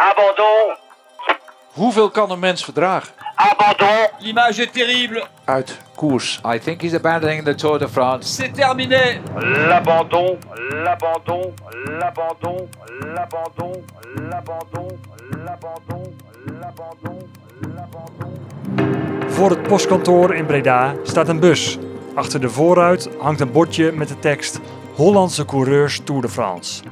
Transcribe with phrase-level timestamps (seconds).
[0.00, 0.76] Abandon.
[1.72, 3.12] Hoeveel kan een mens verdragen?
[3.34, 4.08] Abandon.
[4.18, 5.24] L'image est terrible.
[5.44, 6.40] Uit koers.
[6.54, 8.34] I think he's abandoning the Tour de France.
[8.34, 9.20] C'est terminé.
[9.68, 10.38] L'abandon,
[10.84, 11.54] l'abandon,
[11.98, 12.68] l'abandon,
[13.00, 13.84] l'abandon,
[14.30, 14.98] l'abandon,
[15.44, 16.16] l'abandon,
[16.60, 17.28] l'abandon,
[17.60, 18.38] l'abandon.
[19.28, 21.78] Voor het postkantoor in Breda staat een bus.
[22.14, 24.60] Achter de voorruit hangt een bordje met de tekst
[24.94, 26.82] Hollandse coureurs Tour de France.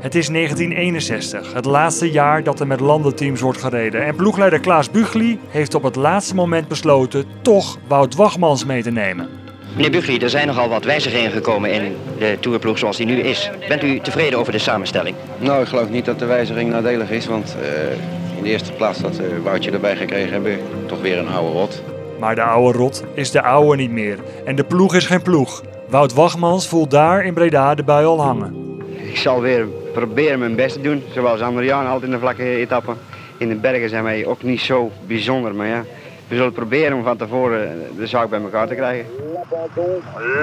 [0.00, 4.04] Het is 1961, het laatste jaar dat er met landenteams wordt gereden.
[4.04, 8.90] En ploegleider Klaas Bugli heeft op het laatste moment besloten toch Wout Wagmans mee te
[8.90, 9.28] nemen.
[9.76, 13.50] Meneer Bugli, er zijn nogal wat wijzigingen gekomen in de tourploeg zoals die nu is.
[13.68, 15.16] Bent u tevreden over de samenstelling?
[15.38, 19.00] Nou, ik geloof niet dat de wijziging nadelig is, want eh, in de eerste plaats
[19.00, 21.82] dat uh, Woutje erbij gekregen hebben, toch weer een oude rot.
[22.18, 24.18] Maar de oude rot is de oude niet meer.
[24.44, 25.62] En de ploeg is geen ploeg.
[25.88, 28.56] Wout Wagmans voelt daar in Breda de bui al hangen.
[28.96, 32.56] Ik zal weer proberen mijn best te doen, zoals andere jaren altijd in de vlakke
[32.56, 32.96] etappen.
[33.36, 35.84] In de bergen zijn wij ook niet zo bijzonder, maar ja,
[36.28, 39.06] we zullen proberen om van tevoren de zaak bij elkaar te krijgen.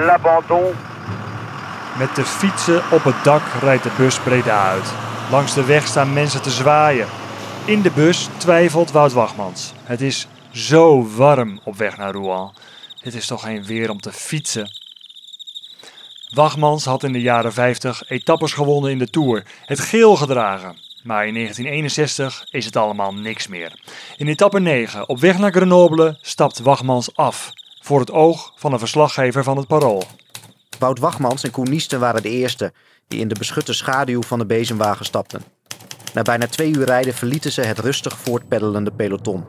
[0.06, 0.64] L'abandon.
[1.98, 4.92] Met de fietsen op het dak rijdt de bus Breda uit.
[5.30, 7.06] Langs de weg staan mensen te zwaaien.
[7.64, 9.72] In de bus twijfelt Wout Wagmans.
[9.84, 12.50] Het is zo warm op weg naar Rouen.
[13.00, 14.79] Het is toch geen weer om te fietsen.
[16.30, 20.76] Wagmans had in de jaren 50 etappes gewonnen in de Tour, het geel gedragen.
[21.02, 23.72] Maar in 1961 is het allemaal niks meer.
[24.16, 27.52] In etappe 9, op weg naar Grenoble, stapt Wagmans af.
[27.80, 30.02] Voor het oog van een verslaggever van het Parool.
[30.78, 32.72] Wout Wagmans en Koen Niesten waren de eerste
[33.08, 35.42] die in de beschutte schaduw van de bezemwagen stapten.
[36.14, 39.44] Na bijna twee uur rijden verlieten ze het rustig voortpeddelende peloton.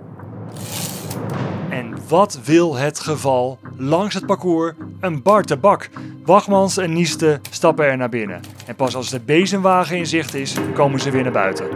[1.70, 3.60] En wat wil het geval?
[3.78, 5.90] Langs het parcours een bar tabak.
[6.26, 8.42] Wagmans en Nieste stappen er naar binnen.
[8.66, 11.68] En pas als de bezemwagen in zicht is, komen ze weer naar buiten.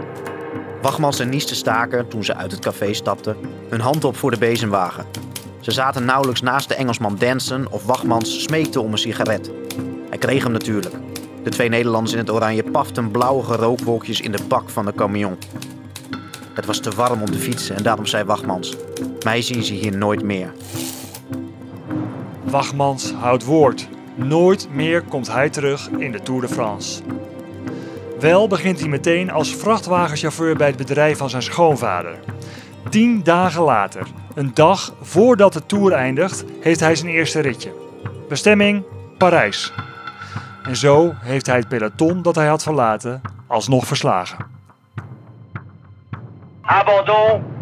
[0.82, 3.36] Wagmans en Niesten staken, toen ze uit het café stapten,
[3.68, 5.04] hun hand op voor de bezemwagen.
[5.60, 9.50] Ze zaten nauwelijks naast de Engelsman Danson of Wagmans smeekte om een sigaret.
[10.08, 10.94] Hij kreeg hem natuurlijk.
[11.42, 15.38] De twee Nederlanders in het oranje paften blauwige rookwolkjes in de bak van de camion.
[16.54, 18.76] Het was te warm om te fietsen en daarom zei Wagmans:
[19.24, 20.52] Mij zien ze hier nooit meer.
[22.56, 23.88] Wagmans houdt woord.
[24.14, 27.02] Nooit meer komt hij terug in de Tour de France.
[28.20, 32.18] Wel begint hij meteen als vrachtwagenchauffeur bij het bedrijf van zijn schoonvader.
[32.90, 37.72] Tien dagen later, een dag voordat de Tour eindigt, heeft hij zijn eerste ritje.
[38.28, 38.84] Bestemming
[39.18, 39.72] Parijs.
[40.62, 44.46] En zo heeft hij het peloton dat hij had verlaten alsnog verslagen.
[46.62, 47.55] Abandon.